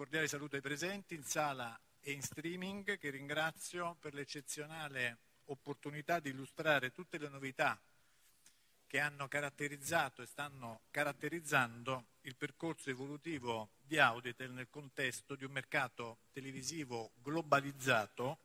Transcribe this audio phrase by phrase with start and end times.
[0.00, 6.30] cordiale saluto ai presenti in sala e in streaming che ringrazio per l'eccezionale opportunità di
[6.30, 7.78] illustrare tutte le novità
[8.86, 15.52] che hanno caratterizzato e stanno caratterizzando il percorso evolutivo di Auditel nel contesto di un
[15.52, 18.38] mercato televisivo globalizzato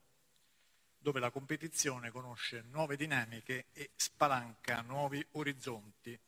[0.97, 6.19] dove la competizione conosce nuove dinamiche e spalanca nuovi orizzonti.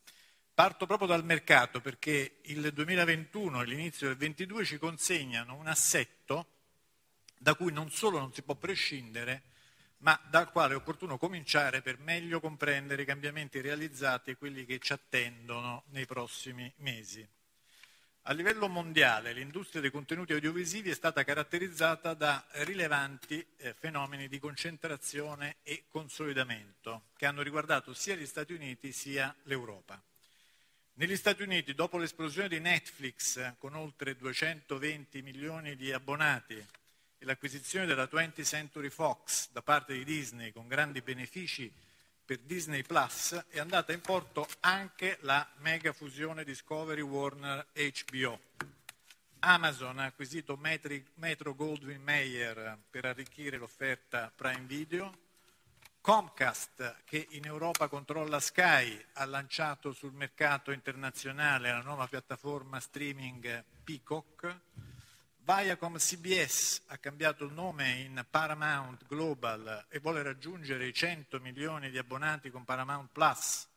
[0.57, 6.47] Parto proprio dal mercato perché il 2021 e l'inizio del 2022 ci consegnano un assetto
[7.37, 9.43] da cui non solo non si può prescindere,
[9.97, 14.79] ma dal quale è opportuno cominciare per meglio comprendere i cambiamenti realizzati e quelli che
[14.79, 17.23] ci attendono nei prossimi mesi.
[18.23, 24.39] A livello mondiale l'industria dei contenuti audiovisivi è stata caratterizzata da rilevanti eh, fenomeni di
[24.39, 30.01] concentrazione e consolidamento che hanno riguardato sia gli Stati Uniti sia l'Europa.
[30.99, 37.85] Negli Stati Uniti, dopo l'esplosione di Netflix con oltre 220 milioni di abbonati e l'acquisizione
[37.85, 41.71] della 20th Century Fox da parte di Disney con grandi benefici
[42.25, 48.39] per Disney Plus è andata in porto anche la mega fusione Discovery Warner HBO.
[49.41, 55.25] Amazon ha acquisito Metro Goldwyn Mayer per arricchire l'offerta Prime Video.
[56.07, 63.65] Comcast, che in Europa controlla Sky, ha lanciato sul mercato internazionale la nuova piattaforma streaming
[63.83, 64.61] Peacock.
[65.39, 71.89] Viacom CBS ha cambiato il nome in Paramount Global e vuole raggiungere i 100 milioni
[71.89, 73.67] di abbonati con Paramount Plus,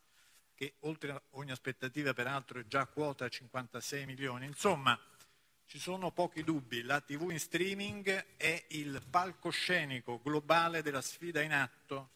[0.54, 4.46] che oltre ogni aspettativa peraltro è già quota 56 milioni.
[4.46, 4.96] Insomma,
[5.70, 11.52] ci sono pochi dubbi, la TV in streaming è il palcoscenico globale della sfida in
[11.52, 12.10] atto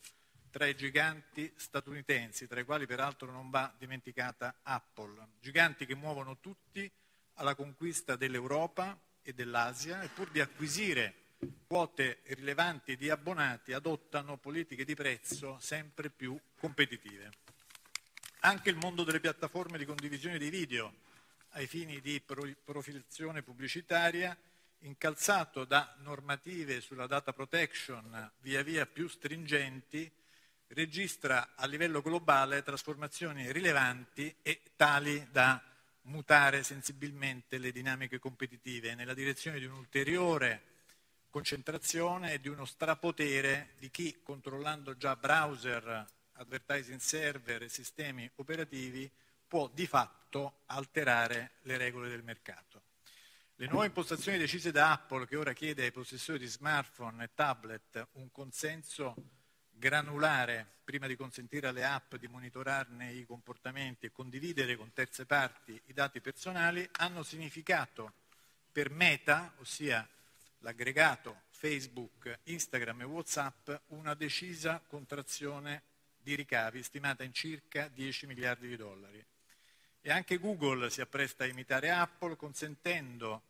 [0.51, 6.41] tra i giganti statunitensi, tra i quali peraltro non va dimenticata Apple, giganti che muovono
[6.41, 6.91] tutti
[7.35, 11.15] alla conquista dell'Europa, e dell'Asia e pur di acquisire
[11.65, 17.31] quote rilevanti di abbonati adottano politiche di prezzo sempre più competitive.
[18.41, 21.04] Anche il mondo delle piattaforme di condivisione di video
[21.55, 24.37] ai fini di profilazione pubblicitaria,
[24.81, 30.11] incalzato da normative sulla data protection via via più stringenti,
[30.69, 35.63] registra a livello globale trasformazioni rilevanti e tali da
[36.03, 40.73] mutare sensibilmente le dinamiche competitive nella direzione di un'ulteriore
[41.31, 49.11] concentrazione e di uno strapotere di chi, controllando già browser, advertising server e sistemi operativi,
[49.55, 52.83] può di fatto alterare le regole del mercato.
[53.55, 58.09] Le nuove impostazioni decise da Apple, che ora chiede ai possessori di smartphone e tablet
[58.15, 59.15] un consenso
[59.71, 65.81] granulare prima di consentire alle app di monitorarne i comportamenti e condividere con terze parti
[65.87, 68.15] i dati personali, hanno significato
[68.73, 70.05] per Meta, ossia
[70.59, 75.85] l'aggregato Facebook, Instagram e Whatsapp, una decisa contrazione
[76.17, 79.25] di ricavi stimata in circa 10 miliardi di dollari.
[80.07, 83.41] E anche Google si appresta a imitare Apple consentendo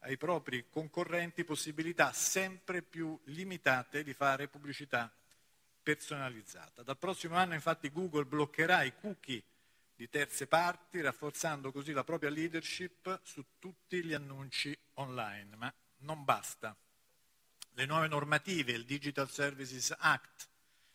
[0.00, 5.08] ai propri concorrenti possibilità sempre più limitate di fare pubblicità
[5.80, 6.82] personalizzata.
[6.82, 9.44] Dal prossimo anno infatti Google bloccherà i cookie
[9.94, 15.54] di terze parti, rafforzando così la propria leadership su tutti gli annunci online.
[15.54, 16.76] Ma non basta.
[17.74, 20.48] Le nuove normative, il Digital Services Act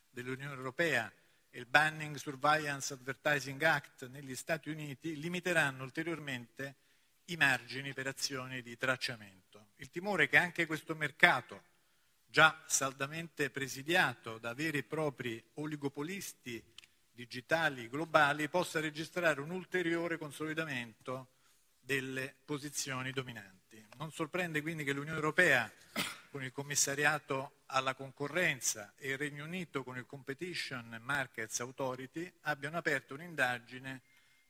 [0.09, 1.09] dell'Unione Europea
[1.49, 6.75] e il Banning Surveillance Advertising Act negli Stati Uniti limiteranno ulteriormente
[7.25, 9.69] i margini per azioni di tracciamento.
[9.77, 11.63] Il timore è che anche questo mercato
[12.25, 16.63] già saldamente presidiato da veri e propri oligopolisti
[17.17, 21.29] digitali globali, possa registrare un ulteriore consolidamento
[21.79, 23.83] delle posizioni dominanti.
[23.97, 25.71] Non sorprende quindi che l'Unione Europea,
[26.37, 32.77] con il commissariato alla concorrenza, e il Regno Unito, con il Competition Markets Authority, abbiano
[32.77, 34.01] aperto un'indagine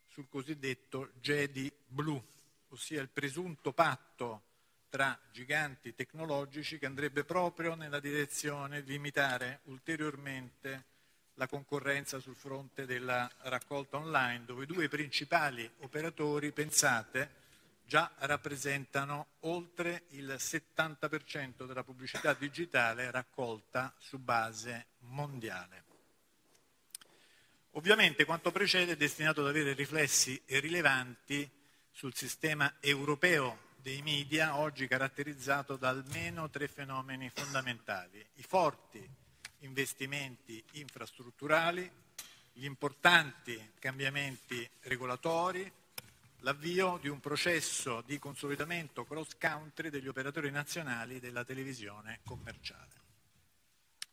[0.10, 2.22] sul cosiddetto GEDI Blue,
[2.72, 4.42] ossia il presunto patto
[4.90, 10.84] tra giganti tecnologici che andrebbe proprio nella direzione di limitare ulteriormente
[11.36, 17.46] la concorrenza sul fronte della raccolta online, dove i due principali operatori, pensate,
[17.88, 25.86] già rappresentano oltre il 70% della pubblicità digitale raccolta su base mondiale.
[27.72, 31.50] Ovviamente quanto precede è destinato ad avere riflessi rilevanti
[31.92, 38.26] sul sistema europeo dei media oggi caratterizzato da almeno tre fenomeni fondamentali.
[38.34, 39.08] I forti
[39.60, 41.90] investimenti infrastrutturali,
[42.52, 45.72] gli importanti cambiamenti regolatori,
[46.42, 52.96] l'avvio di un processo di consolidamento cross country degli operatori nazionali della televisione commerciale.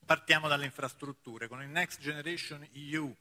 [0.05, 1.49] Partiamo dalle infrastrutture.
[1.49, 3.17] Con il Next Generation EU,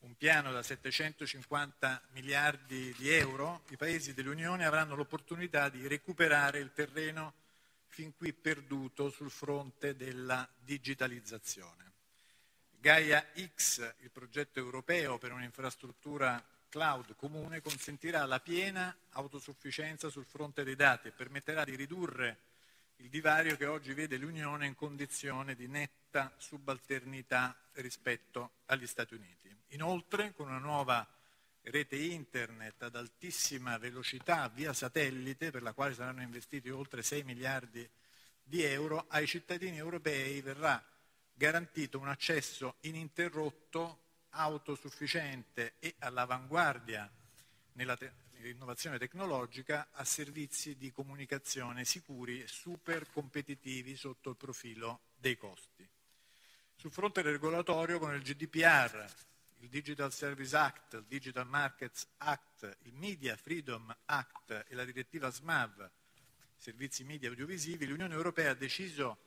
[0.00, 6.72] un piano da 750 miliardi di euro, i paesi dell'Unione avranno l'opportunità di recuperare il
[6.72, 7.32] terreno
[7.86, 11.92] fin qui perduto sul fronte della digitalizzazione.
[12.80, 13.24] Gaia
[13.54, 20.74] X, il progetto europeo per un'infrastruttura cloud comune, consentirà la piena autosufficienza sul fronte dei
[20.74, 22.38] dati e permetterà di ridurre
[22.96, 29.56] il divario che oggi vede l'Unione in condizione di netta subalternità rispetto agli Stati Uniti.
[29.68, 31.06] Inoltre, con una nuova
[31.62, 37.88] rete internet ad altissima velocità via satellite, per la quale saranno investiti oltre 6 miliardi
[38.42, 40.84] di euro, ai cittadini europei verrà
[41.32, 44.03] garantito un accesso ininterrotto,
[44.34, 47.10] autosufficiente e all'avanguardia
[47.72, 48.12] nella te-
[48.98, 55.88] tecnologica a servizi di comunicazione sicuri e super competitivi sotto il profilo dei costi.
[56.76, 59.06] Sul fronte regolatorio con il GDPR,
[59.60, 65.30] il Digital Service Act, il Digital Markets Act, il Media Freedom Act e la direttiva
[65.30, 65.90] SMAV,
[66.56, 69.18] servizi media audiovisivi, l'Unione Europea ha deciso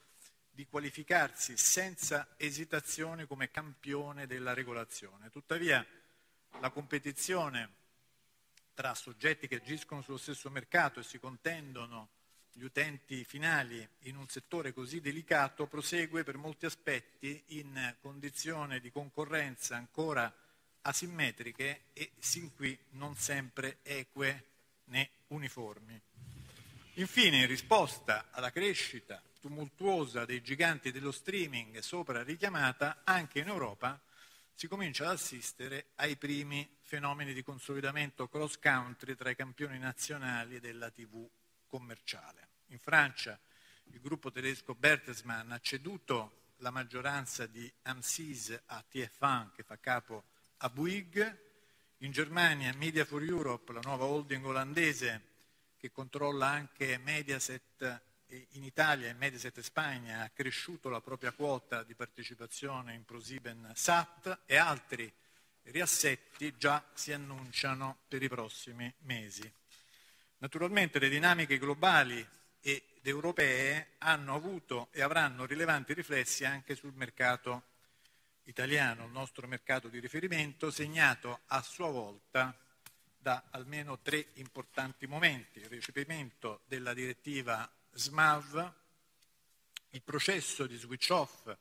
[0.58, 5.30] di qualificarsi senza esitazione come campione della regolazione.
[5.30, 5.86] Tuttavia
[6.60, 7.70] la competizione
[8.74, 12.10] tra soggetti che agiscono sullo stesso mercato e si contendono
[12.54, 18.90] gli utenti finali in un settore così delicato prosegue per molti aspetti in condizioni di
[18.90, 20.34] concorrenza ancora
[20.82, 24.46] asimmetriche e sin qui non sempre eque
[24.86, 26.02] né uniformi.
[27.00, 34.02] Infine, in risposta alla crescita tumultuosa dei giganti dello streaming sopra richiamata, anche in Europa
[34.56, 40.60] si comincia ad assistere ai primi fenomeni di consolidamento cross country tra i campioni nazionali
[40.60, 41.24] della TV
[41.68, 42.48] commerciale.
[42.70, 43.40] In Francia
[43.92, 50.24] il gruppo tedesco Bertelsmann ha ceduto la maggioranza di AMSIS a TF1 che fa capo
[50.58, 51.32] a Bouygues,
[52.00, 55.36] in Germania Media for Europe, la nuova holding olandese
[55.78, 61.96] che controlla anche Mediaset in Italia e Mediaset Spagna ha cresciuto la propria quota di
[61.96, 65.12] partecipazione in ProSieben SAT e altri
[65.64, 69.50] riassetti già si annunciano per i prossimi mesi.
[70.40, 72.26] Naturalmente le dinamiche globali
[72.60, 77.64] ed europee hanno avuto e avranno rilevanti riflessi anche sul mercato
[78.44, 82.58] italiano, il nostro mercato di riferimento, segnato a sua volta
[83.28, 85.60] da almeno tre importanti momenti.
[85.60, 88.74] Il recepimento della direttiva SMAV,
[89.90, 91.54] il processo di switch off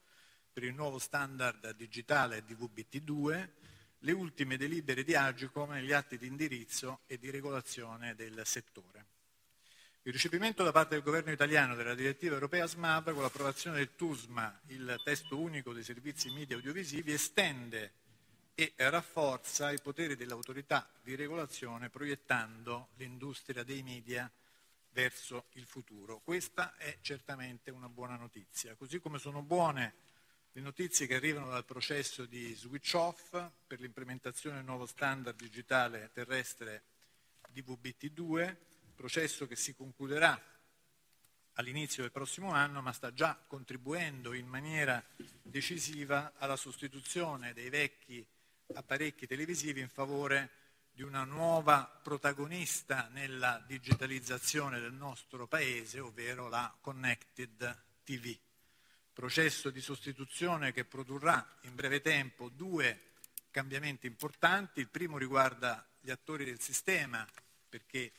[0.53, 3.49] per il nuovo standard digitale DVBT2,
[3.99, 9.07] le ultime delibere di Agicom negli atti di indirizzo e di regolazione del settore.
[10.03, 14.61] Il recepimento da parte del governo italiano della direttiva europea SMAV con l'approvazione del TUSMA,
[14.67, 18.05] il testo unico dei servizi media audiovisivi, estende
[18.59, 24.31] e rafforza i poteri dell'autorità di regolazione proiettando l'industria dei media
[24.93, 26.21] verso il futuro.
[26.25, 29.95] Questa è certamente una buona notizia, così come sono buone
[30.53, 33.37] le notizie che arrivano dal processo di switch off
[33.67, 36.83] per l'implementazione del nuovo standard digitale terrestre
[37.53, 38.57] DVBT2,
[38.95, 40.43] processo che si concluderà
[41.57, 45.05] all'inizio del prossimo anno, ma sta già contribuendo in maniera
[45.43, 48.27] decisiva alla sostituzione dei vecchi
[48.75, 50.51] apparecchi televisivi in favore
[50.93, 58.35] di una nuova protagonista nella digitalizzazione del nostro paese, ovvero la Connected TV.
[59.13, 63.13] Processo di sostituzione che produrrà in breve tempo due
[63.51, 64.81] cambiamenti importanti.
[64.81, 67.27] Il primo riguarda gli attori del sistema,
[67.69, 68.13] perché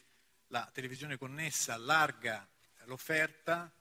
[0.47, 2.47] la televisione connessa allarga
[2.85, 3.71] l'offerta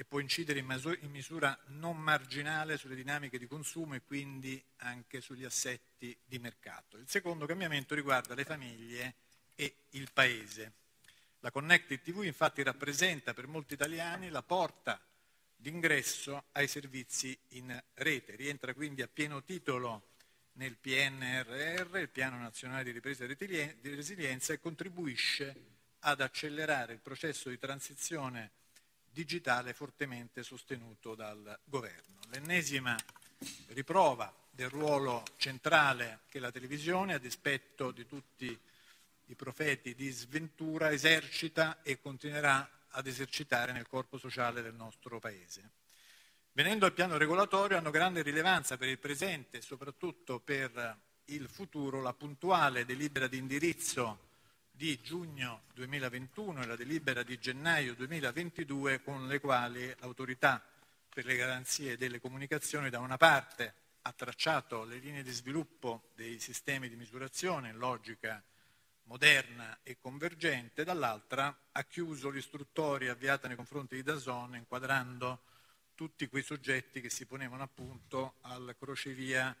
[0.00, 5.42] e può incidere in misura non marginale sulle dinamiche di consumo e quindi anche sugli
[5.42, 6.96] assetti di mercato.
[6.98, 9.14] Il secondo cambiamento riguarda le famiglie
[9.56, 10.72] e il paese.
[11.40, 15.04] La Connected TV infatti rappresenta per molti italiani la porta
[15.56, 20.10] d'ingresso ai servizi in rete, rientra quindi a pieno titolo
[20.52, 25.56] nel PNRR, il Piano Nazionale di Ripresa e Resilienza, e contribuisce
[26.00, 28.52] ad accelerare il processo di transizione
[29.10, 32.20] digitale fortemente sostenuto dal governo.
[32.30, 32.96] L'ennesima
[33.68, 38.58] riprova del ruolo centrale che la televisione, a dispetto di tutti
[39.26, 45.70] i profeti di sventura, esercita e continuerà ad esercitare nel corpo sociale del nostro Paese.
[46.52, 52.00] Venendo al piano regolatorio, hanno grande rilevanza per il presente e soprattutto per il futuro
[52.00, 54.27] la puntuale delibera di indirizzo
[54.78, 60.64] di giugno 2021 e la delibera di gennaio 2022 con le quali l'autorità
[61.08, 66.38] per le garanzie delle comunicazioni da una parte ha tracciato le linee di sviluppo dei
[66.38, 68.40] sistemi di misurazione in logica
[69.06, 75.40] moderna e convergente, dall'altra ha chiuso l'istruttoria avviata nei confronti di Dazon inquadrando
[75.96, 79.56] tutti quei soggetti che si ponevano appunto al crocevia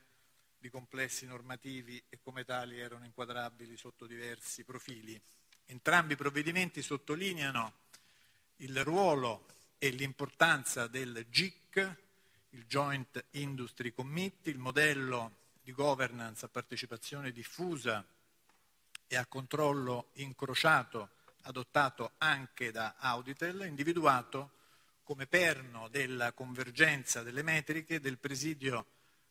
[0.58, 5.20] di complessi normativi e come tali erano inquadrabili sotto diversi profili.
[5.66, 7.72] Entrambi i provvedimenti sottolineano
[8.56, 9.46] il ruolo
[9.78, 11.96] e l'importanza del GIC,
[12.50, 18.04] il Joint Industry Committee, il modello di governance a partecipazione diffusa
[19.06, 21.10] e a controllo incrociato
[21.42, 24.56] adottato anche da Auditel, individuato
[25.02, 28.86] come perno della convergenza delle metriche del presidio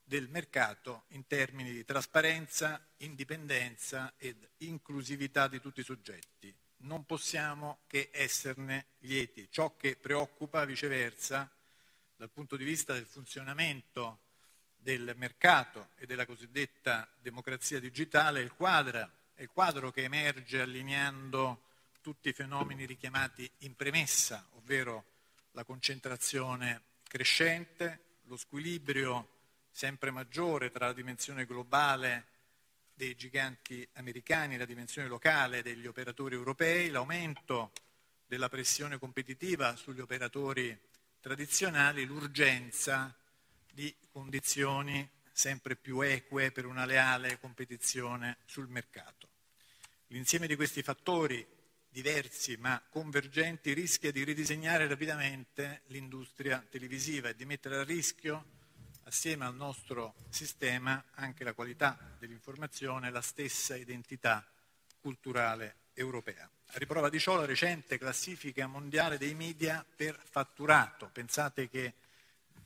[0.08, 6.56] del mercato in termini di trasparenza, indipendenza ed inclusività di tutti i soggetti.
[6.78, 9.50] Non possiamo che esserne lieti.
[9.52, 11.52] Ciò che preoccupa, viceversa,
[12.16, 14.20] dal punto di vista del funzionamento
[14.78, 20.62] del mercato e della cosiddetta democrazia digitale, è il quadro, è il quadro che emerge
[20.62, 21.64] allineando
[22.00, 25.04] tutti i fenomeni richiamati in premessa, ovvero
[25.52, 29.36] la concentrazione crescente, lo squilibrio
[29.78, 32.26] sempre maggiore tra la dimensione globale
[32.96, 37.74] dei giganti americani e la dimensione locale degli operatori europei, l'aumento
[38.26, 40.76] della pressione competitiva sugli operatori
[41.20, 43.16] tradizionali, l'urgenza
[43.72, 49.28] di condizioni sempre più eque per una leale competizione sul mercato.
[50.08, 51.46] L'insieme di questi fattori
[51.88, 58.57] diversi ma convergenti rischia di ridisegnare rapidamente l'industria televisiva e di mettere a rischio
[59.08, 64.46] assieme al nostro sistema anche la qualità dell'informazione la stessa identità
[65.00, 66.50] culturale europea.
[66.72, 71.10] A riprova di ciò la recente classifica mondiale dei media per fatturato.
[71.12, 71.94] Pensate che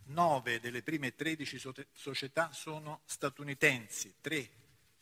[0.05, 1.61] nove delle prime 13
[1.93, 4.49] società sono statunitensi, tre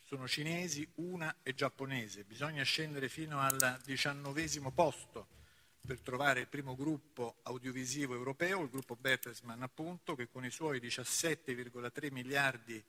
[0.04, 2.24] sono cinesi, una è giapponese.
[2.24, 5.38] Bisogna scendere fino al diciannovesimo posto
[5.86, 10.78] per trovare il primo gruppo audiovisivo europeo, il gruppo Bertelsmann appunto, che con i suoi
[10.78, 12.82] 17,3 miliardi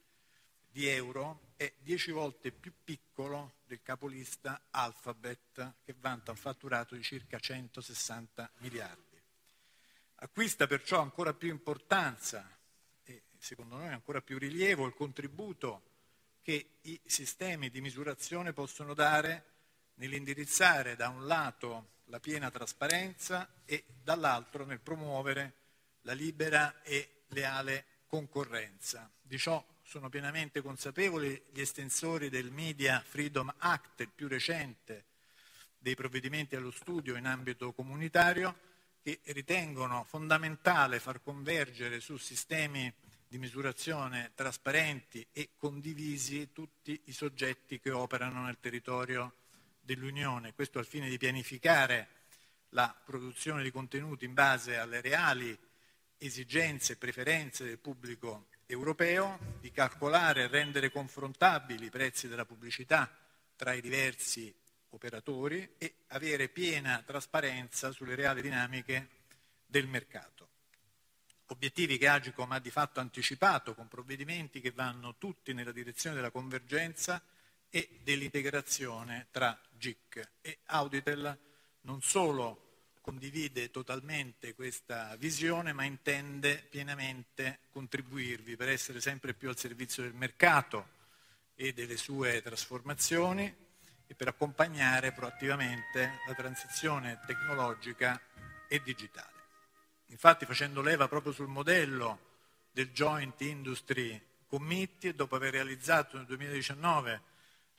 [0.70, 7.02] di euro è dieci volte più piccolo del capolista Alphabet, che vanta un fatturato di
[7.02, 9.20] circa 160 miliardi.
[10.16, 12.48] Acquista perciò ancora più importanza
[13.04, 15.90] e secondo noi ancora più rilievo il contributo
[16.42, 19.44] che i sistemi di misurazione possono dare
[19.94, 25.54] nell'indirizzare da un lato la piena trasparenza e dall'altro nel promuovere
[26.02, 29.10] la libera e leale concorrenza.
[29.22, 35.06] Di ciò sono pienamente consapevoli gli estensori del Media Freedom Act, il più recente
[35.78, 38.70] dei provvedimenti allo studio in ambito comunitario,
[39.02, 42.92] che ritengono fondamentale far convergere su sistemi
[43.26, 49.36] di misurazione trasparenti e condivisi tutti i soggetti che operano nel territorio
[49.82, 52.08] dell'Unione, questo al fine di pianificare
[52.70, 55.58] la produzione di contenuti in base alle reali
[56.16, 63.10] esigenze e preferenze del pubblico europeo, di calcolare e rendere confrontabili i prezzi della pubblicità
[63.56, 64.54] tra i diversi
[64.90, 69.08] operatori e avere piena trasparenza sulle reali dinamiche
[69.66, 70.48] del mercato.
[71.46, 76.30] Obiettivi che Agicom ha di fatto anticipato con provvedimenti che vanno tutti nella direzione della
[76.30, 77.22] convergenza
[77.74, 80.32] e dell'integrazione tra GIC.
[80.42, 81.38] E Auditel
[81.82, 89.56] non solo condivide totalmente questa visione, ma intende pienamente contribuirvi per essere sempre più al
[89.56, 91.00] servizio del mercato
[91.54, 93.52] e delle sue trasformazioni
[94.06, 98.20] e per accompagnare proattivamente la transizione tecnologica
[98.68, 99.30] e digitale.
[100.08, 102.30] Infatti facendo leva proprio sul modello
[102.70, 107.30] del Joint Industry Committee, dopo aver realizzato nel 2019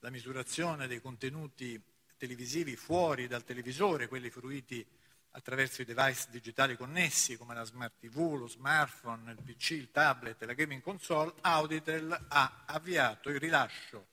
[0.03, 1.81] la misurazione dei contenuti
[2.17, 4.85] televisivi fuori dal televisore, quelli fruiti
[5.31, 10.41] attraverso i device digitali connessi come la smart TV, lo smartphone, il PC, il tablet
[10.41, 14.07] e la gaming console, Auditel ha avviato il rilascio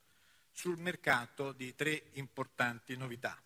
[0.52, 3.37] sul mercato di tre importanti novità.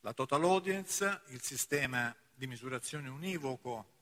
[0.00, 3.92] La Total Audience, il sistema di misurazione univoco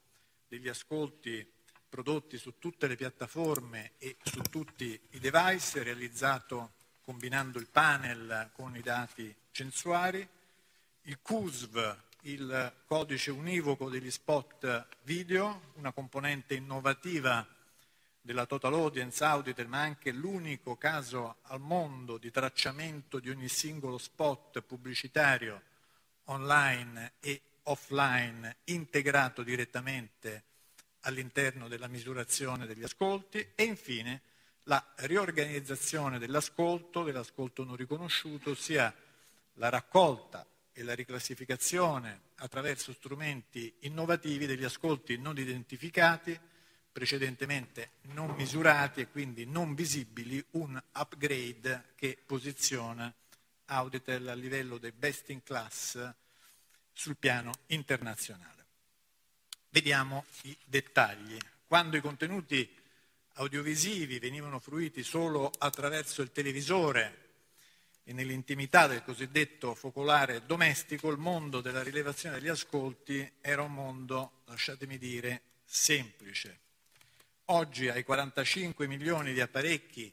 [0.46, 1.44] degli ascolti
[1.88, 6.75] prodotti su tutte le piattaforme e su tutti i device, realizzato
[7.06, 10.28] combinando il panel con i dati censuari,
[11.02, 17.46] il CUSV, il codice univoco degli spot video, una componente innovativa
[18.20, 23.98] della total audience Auditel, ma anche l'unico caso al mondo di tracciamento di ogni singolo
[23.98, 25.62] spot pubblicitario
[26.24, 30.42] online e offline integrato direttamente
[31.02, 33.52] all'interno della misurazione degli ascolti.
[33.54, 34.22] E infine
[34.68, 38.94] la riorganizzazione dell'ascolto, dell'ascolto non riconosciuto, sia
[39.54, 46.38] la raccolta e la riclassificazione attraverso strumenti innovativi degli ascolti non identificati,
[46.92, 53.12] precedentemente non misurati e quindi non visibili, un upgrade che posiziona
[53.66, 56.12] Auditel a livello dei best in class
[56.92, 58.64] sul piano internazionale.
[59.70, 61.36] Vediamo i dettagli.
[61.66, 62.84] Quando i contenuti
[63.38, 67.24] audiovisivi venivano fruiti solo attraverso il televisore
[68.04, 74.42] e nell'intimità del cosiddetto focolare domestico, il mondo della rilevazione degli ascolti era un mondo,
[74.46, 76.60] lasciatemi dire, semplice.
[77.46, 80.12] Oggi ai 45 milioni di apparecchi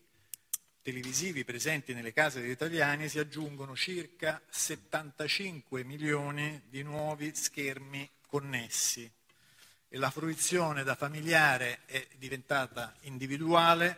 [0.82, 9.10] televisivi presenti nelle case degli italiani si aggiungono circa 75 milioni di nuovi schermi connessi
[9.94, 13.98] e la fruizione da familiare è diventata individuale,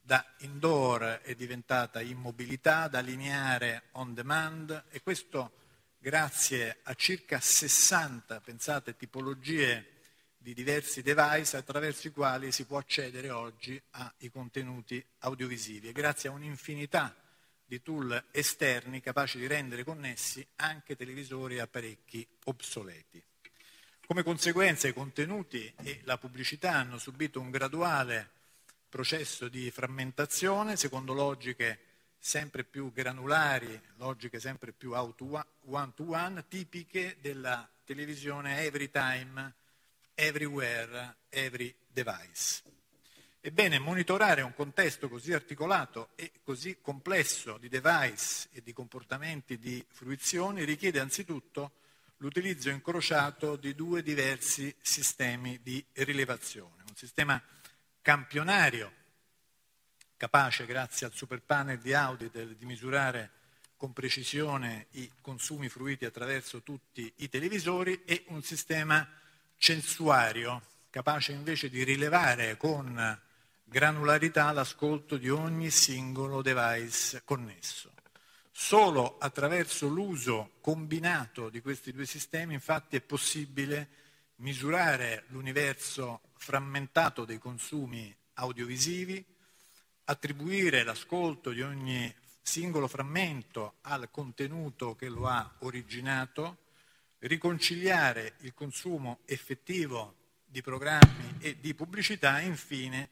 [0.00, 5.52] da indoor è diventata immobilità, da lineare on demand e questo
[5.98, 9.96] grazie a circa 60, pensate, tipologie
[10.38, 16.30] di diversi device attraverso i quali si può accedere oggi ai contenuti audiovisivi e grazie
[16.30, 17.14] a un'infinità
[17.66, 23.27] di tool esterni capaci di rendere connessi anche televisori e apparecchi obsoleti.
[24.08, 28.30] Come conseguenza i contenuti e la pubblicità hanno subito un graduale
[28.88, 31.78] processo di frammentazione secondo logiche
[32.18, 39.52] sempre più granulari, logiche sempre più one-to-one, tipiche della televisione every time,
[40.14, 42.62] everywhere, every device.
[43.42, 49.84] Ebbene, monitorare un contesto così articolato e così complesso di device e di comportamenti di
[49.86, 51.72] fruizione richiede anzitutto
[52.18, 56.82] l'utilizzo incrociato di due diversi sistemi di rilevazione.
[56.88, 57.40] Un sistema
[58.02, 58.92] campionario,
[60.16, 63.30] capace grazie al super panel di Auditel di misurare
[63.76, 69.08] con precisione i consumi fruiti attraverso tutti i televisori e un sistema
[69.56, 73.20] censuario, capace invece di rilevare con
[73.62, 77.92] granularità l'ascolto di ogni singolo device connesso.
[78.60, 83.88] Solo attraverso l'uso combinato di questi due sistemi infatti è possibile
[84.38, 89.24] misurare l'universo frammentato dei consumi audiovisivi,
[90.06, 96.58] attribuire l'ascolto di ogni singolo frammento al contenuto che lo ha originato,
[97.20, 103.10] riconciliare il consumo effettivo di programmi e di pubblicità e infine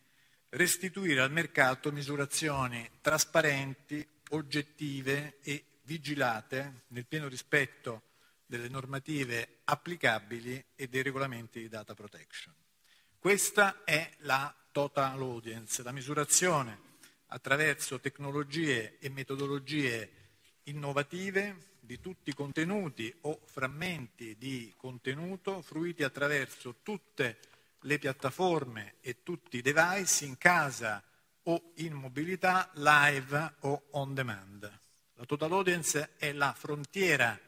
[0.50, 8.02] restituire al mercato misurazioni trasparenti, oggettive e vigilate nel pieno rispetto
[8.46, 12.54] delle normative applicabili e dei regolamenti di data protection.
[13.18, 16.84] Questa è la total audience, la misurazione
[17.28, 20.10] attraverso tecnologie e metodologie
[20.64, 27.38] innovative di tutti i contenuti o frammenti di contenuto fruiti attraverso tutte
[27.80, 31.02] le piattaforme e tutti i device in casa
[31.48, 34.80] o in mobilità live o on demand.
[35.14, 37.38] La total audience è la frontiera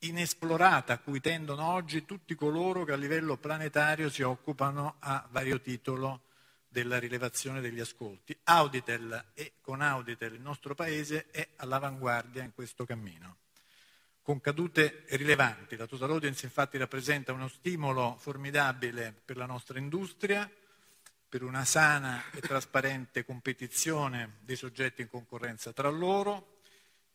[0.00, 5.60] inesplorata a cui tendono oggi tutti coloro che a livello planetario si occupano a vario
[5.60, 6.22] titolo
[6.68, 8.36] della rilevazione degli ascolti.
[8.44, 13.36] Auditel e con Auditel il nostro Paese è all'avanguardia in questo cammino.
[14.20, 20.50] Con cadute rilevanti, la total audience infatti rappresenta uno stimolo formidabile per la nostra industria,
[21.34, 26.60] per una sana e trasparente competizione dei soggetti in concorrenza tra loro,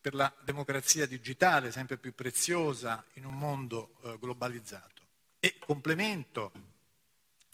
[0.01, 5.03] per la democrazia digitale sempre più preziosa in un mondo eh, globalizzato.
[5.39, 6.51] E complemento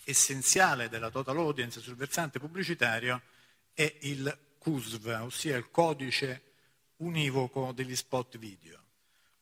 [0.05, 3.21] essenziale della total audience sul versante pubblicitario
[3.71, 6.53] è il CUSV, ossia il codice
[6.95, 8.81] univoco degli spot video.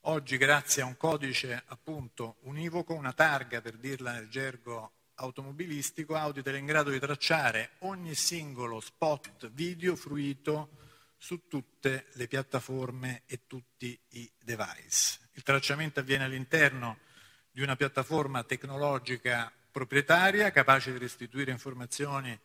[0.08, 6.56] Oggi, grazie a un codice appunto univoco, una targa per dirla nel gergo automobilistico, Auditel
[6.56, 10.78] è in grado di tracciare ogni singolo spot video fruito
[11.18, 15.30] su tutte le piattaforme e tutti i device.
[15.34, 17.00] Il tracciamento avviene all'interno
[17.52, 22.38] di una piattaforma tecnologica proprietaria capace di restituire informazioni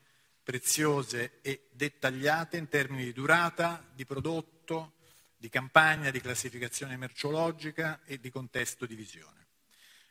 [0.43, 4.95] preziose e dettagliate in termini di durata, di prodotto,
[5.37, 9.48] di campagna, di classificazione merceologica e di contesto di visione.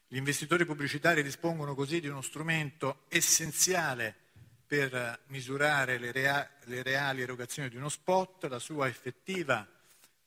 [0.10, 4.16] Gli investitori pubblicitari dispongono così di uno strumento essenziale
[4.66, 9.68] per misurare le, rea- le reali erogazioni di uno spot, la sua effettiva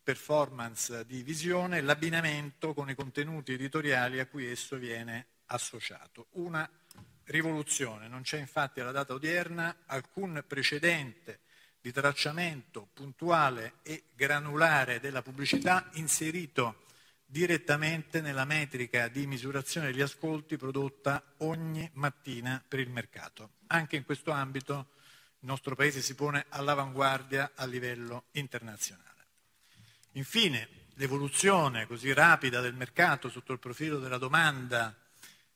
[0.02, 6.26] performance di visione, l'abbinamento con i contenuti editoriali a cui esso viene associato.
[6.32, 6.68] Una
[7.24, 8.06] rivoluzione.
[8.06, 11.40] Non c'è infatti alla data odierna alcun precedente
[11.80, 16.88] di tracciamento puntuale e granulare della pubblicità inserito
[17.30, 23.52] direttamente nella metrica di misurazione degli ascolti prodotta ogni mattina per il mercato.
[23.68, 24.94] Anche in questo ambito
[25.38, 29.26] il nostro Paese si pone all'avanguardia a livello internazionale.
[30.14, 34.92] Infine, l'evoluzione così rapida del mercato sotto il profilo della domanda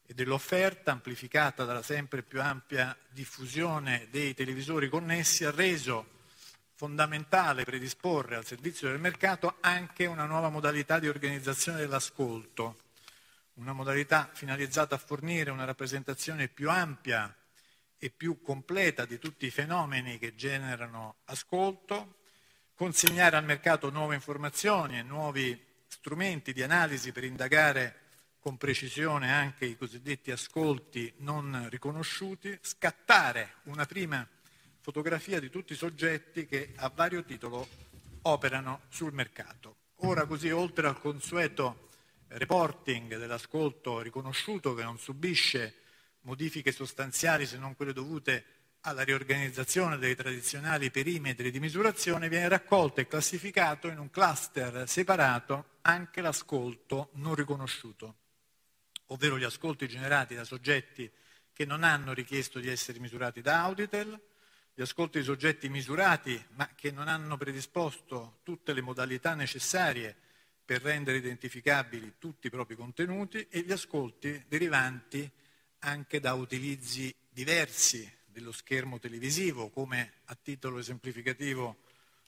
[0.06, 6.22] e dell'offerta, amplificata dalla sempre più ampia diffusione dei televisori connessi, ha reso
[6.74, 12.82] fondamentale predisporre al servizio del mercato anche una nuova modalità di organizzazione dell'ascolto,
[13.54, 17.34] una modalità finalizzata a fornire una rappresentazione più ampia
[17.96, 22.18] e più completa di tutti i fenomeni che generano ascolto,
[22.74, 28.00] consegnare al mercato nuove informazioni e nuovi strumenti di analisi per indagare
[28.40, 34.28] con precisione anche i cosiddetti ascolti non riconosciuti, scattare una prima
[34.84, 37.66] fotografia di tutti i soggetti che a vario titolo
[38.20, 39.76] operano sul mercato.
[40.00, 41.88] Ora così, oltre al consueto
[42.28, 45.74] reporting dell'ascolto riconosciuto che non subisce
[46.22, 48.44] modifiche sostanziali se non quelle dovute
[48.80, 55.78] alla riorganizzazione dei tradizionali perimetri di misurazione, viene raccolto e classificato in un cluster separato
[55.80, 58.16] anche l'ascolto non riconosciuto,
[59.06, 61.10] ovvero gli ascolti generati da soggetti
[61.54, 64.32] che non hanno richiesto di essere misurati da Auditel,
[64.76, 70.14] gli ascolti di soggetti misurati ma che non hanno predisposto tutte le modalità necessarie
[70.64, 75.30] per rendere identificabili tutti i propri contenuti e gli ascolti derivanti
[75.80, 81.76] anche da utilizzi diversi dello schermo televisivo, come a titolo esemplificativo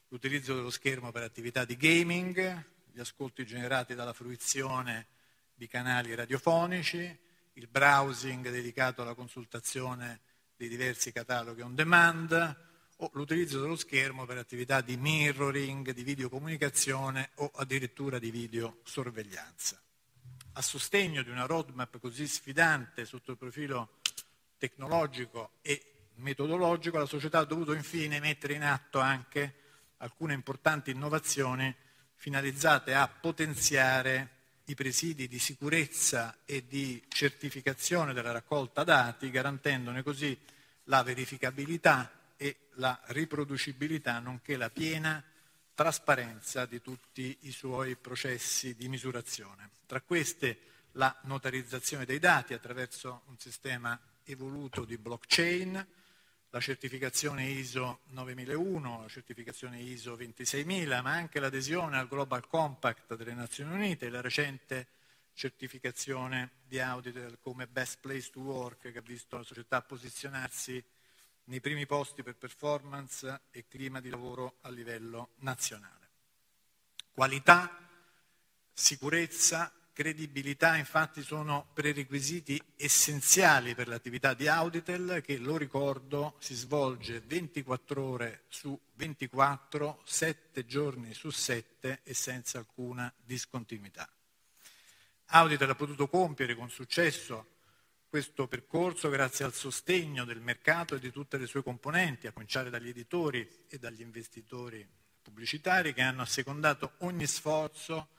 [0.09, 5.07] l'utilizzo dello schermo per attività di gaming, gli ascolti generati dalla fruizione
[5.53, 7.17] di canali radiofonici,
[7.53, 10.21] il browsing dedicato alla consultazione
[10.57, 12.65] dei diversi cataloghi on demand
[12.97, 19.79] o l'utilizzo dello schermo per attività di mirroring, di videocomunicazione o addirittura di videosorveglianza.
[20.53, 23.99] A sostegno di una roadmap così sfidante sotto il profilo
[24.57, 29.53] tecnologico e metodologico, la società ha dovuto infine mettere in atto anche
[29.97, 31.73] alcune importanti innovazioni
[32.15, 34.36] finalizzate a potenziare
[34.69, 40.37] i presidi di sicurezza e di certificazione della raccolta dati, garantendone così
[40.85, 45.23] la verificabilità e la riproducibilità, nonché la piena
[45.73, 49.69] trasparenza di tutti i suoi processi di misurazione.
[49.85, 50.59] Tra queste
[50.93, 55.85] la notarizzazione dei dati attraverso un sistema evoluto di blockchain,
[56.49, 63.33] la certificazione ISO 9001, la certificazione ISO 26000, ma anche l'adesione al Global Compact delle
[63.33, 64.87] Nazioni Unite e la recente
[65.33, 70.83] certificazione di Auditel come Best Place to Work che ha visto la società posizionarsi
[71.45, 76.09] nei primi posti per performance e clima di lavoro a livello nazionale.
[77.13, 77.77] Qualità,
[78.73, 87.19] sicurezza, credibilità infatti sono prerequisiti essenziali per l'attività di Auditel che, lo ricordo, si svolge
[87.21, 94.07] 24 ore su 24, 7 giorni su 7 e senza alcuna discontinuità.
[95.29, 97.55] Auditel ha potuto compiere con successo
[98.07, 102.69] questo percorso grazie al sostegno del mercato e di tutte le sue componenti, a cominciare
[102.69, 104.87] dagli editori e dagli investitori
[105.23, 108.09] pubblicitari che hanno assecondato ogni sforzo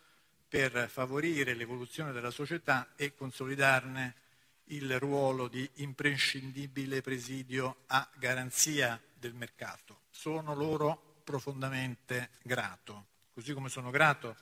[0.48, 4.14] per favorire l'evoluzione della società e consolidarne
[4.70, 10.00] il ruolo di imprescindibile presidio a garanzia del mercato.
[10.10, 14.36] Sono loro profondamente grato, così come sono grato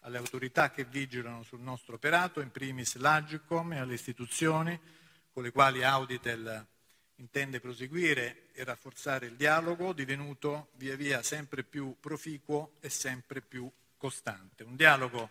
[0.00, 4.78] alle autorità che vigilano sul nostro operato, in primis l'Agcom e alle istituzioni
[5.32, 6.66] con le quali Auditel
[7.16, 13.70] intende proseguire e rafforzare il dialogo, divenuto via via sempre più proficuo e sempre più
[13.96, 14.62] costante.
[14.62, 15.30] Un dialogo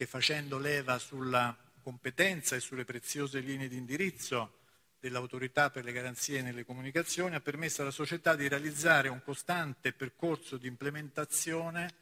[0.00, 4.60] che facendo leva sulla competenza e sulle preziose linee di indirizzo
[4.98, 10.56] dell'autorità per le garanzie nelle comunicazioni ha permesso alla società di realizzare un costante percorso
[10.56, 11.92] di implementazione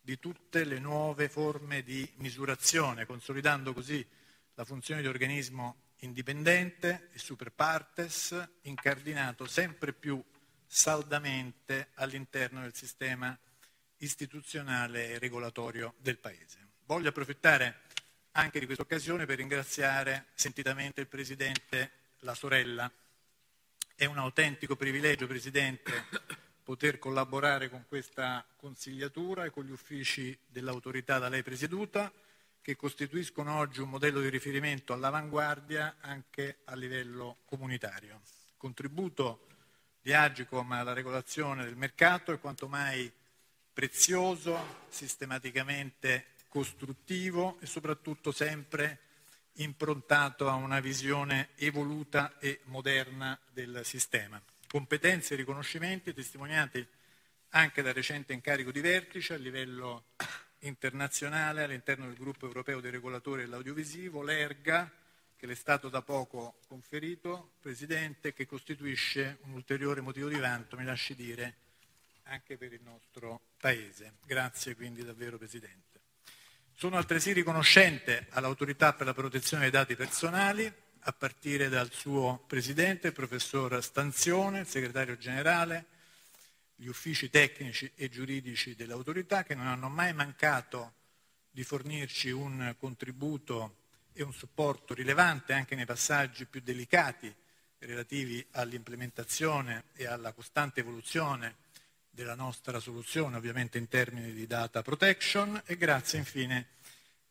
[0.00, 4.06] di tutte le nuove forme di misurazione, consolidando così
[4.54, 10.22] la funzione di organismo indipendente e super partes, incardinato sempre più
[10.64, 13.36] saldamente all'interno del sistema
[13.96, 16.71] istituzionale e regolatorio del Paese.
[16.84, 17.82] Voglio approfittare
[18.32, 21.90] anche di questa occasione per ringraziare sentitamente il Presidente
[22.20, 22.90] La Sorella
[23.94, 26.06] È un autentico privilegio, Presidente,
[26.64, 32.12] poter collaborare con questa consigliatura e con gli uffici dell'autorità da lei presieduta,
[32.60, 38.20] che costituiscono oggi un modello di riferimento all'avanguardia anche a livello comunitario.
[38.24, 39.46] Il contributo
[40.00, 43.10] di Agicom alla regolazione del mercato è quanto mai
[43.72, 48.98] prezioso, sistematicamente costruttivo e soprattutto sempre
[49.54, 54.38] improntato a una visione evoluta e moderna del sistema.
[54.68, 56.86] Competenze e riconoscimenti testimoniati
[57.54, 60.08] anche dal recente incarico di vertice a livello
[60.60, 64.92] internazionale all'interno del gruppo europeo dei regolatori dell'audiovisivo, l'ERGA,
[65.34, 70.76] che le è stato da poco conferito, Presidente, che costituisce un ulteriore motivo di vanto,
[70.76, 71.56] mi lasci dire,
[72.24, 74.16] anche per il nostro Paese.
[74.26, 75.91] Grazie quindi davvero Presidente.
[76.74, 80.72] Sono altresì riconoscente all'autorità per la protezione dei dati personali,
[81.04, 85.86] a partire dal suo presidente, il professor Stanzione, il segretario generale,
[86.74, 90.94] gli uffici tecnici e giuridici dell'autorità che non hanno mai mancato
[91.50, 93.76] di fornirci un contributo
[94.12, 97.32] e un supporto rilevante anche nei passaggi più delicati
[97.78, 101.56] relativi all'implementazione e alla costante evoluzione
[102.14, 106.68] della nostra soluzione, ovviamente in termini di data protection, e grazie infine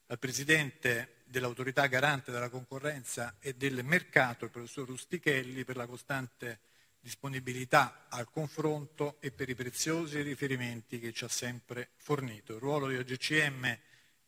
[0.08, 6.60] al Presidente dell'autorità garante della concorrenza e del mercato, il professor Rustichelli, per la costante
[7.00, 12.54] disponibilità al confronto e per i preziosi riferimenti che ci ha sempre fornito.
[12.54, 13.80] Il ruolo di OGCM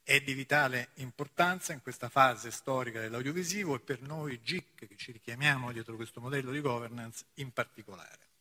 [0.04, 5.10] è di vitale importanza in questa fase storica dell'audiovisivo e per noi GIC, che ci
[5.10, 8.33] richiamiamo dietro questo modello di governance, in particolare.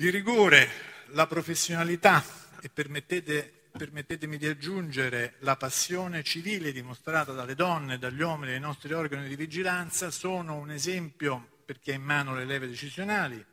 [0.00, 0.70] Il rigore,
[1.06, 2.22] la professionalità
[2.60, 8.92] e permettete, permettetemi di aggiungere la passione civile dimostrata dalle donne dagli uomini dei nostri
[8.92, 13.44] organi di vigilanza sono un esempio per chi ha in mano le leve decisionali,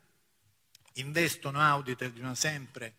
[0.94, 2.94] investono Auditel di una sempre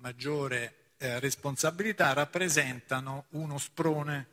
[0.00, 4.26] maggiore eh, responsabilità, rappresentano uno sprone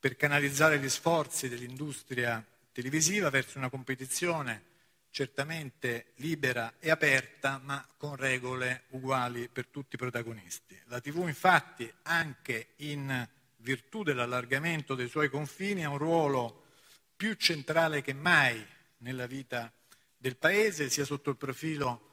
[0.00, 4.68] per canalizzare gli sforzi dell'industria televisiva verso una competizione
[5.10, 10.80] certamente libera e aperta, ma con regole uguali per tutti i protagonisti.
[10.86, 16.64] La TV infatti, anche in virtù dell'allargamento dei suoi confini, ha un ruolo
[17.16, 18.64] più centrale che mai
[18.98, 19.72] nella vita
[20.16, 22.08] del Paese, sia sotto il profilo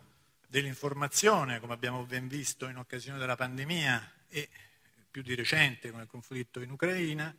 [0.47, 4.49] dell'informazione, come abbiamo ben visto in occasione della pandemia e
[5.09, 7.35] più di recente con il conflitto in Ucraina,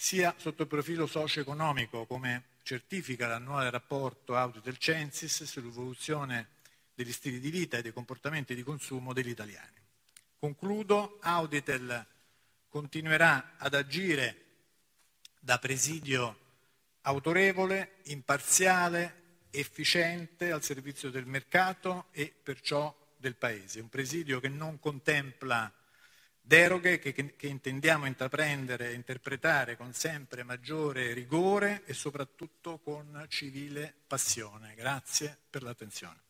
[0.00, 6.48] sia sotto il profilo socio-economico, come certifica l'annuale rapporto audio del Censis sull'evoluzione
[6.94, 9.76] degli stili di vita e dei comportamenti di consumo degli italiani.
[10.38, 12.06] Concludo, Auditel
[12.70, 14.44] continuerà ad agire
[15.38, 16.38] da presidio
[17.02, 23.80] autorevole, imparziale, efficiente al servizio del mercato e perciò del Paese.
[23.80, 25.70] Un presidio che non contempla
[26.50, 33.94] deroghe che, che, intendiamo intraprendere e interpretare con sempre maggiore rigore e soprattutto con civile
[34.04, 34.74] passione.
[34.74, 36.22] Grazie per l'attenzione.